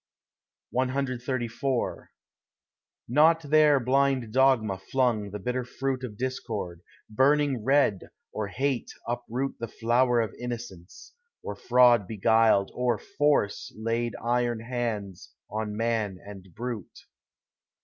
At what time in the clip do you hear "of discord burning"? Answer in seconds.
6.03-7.63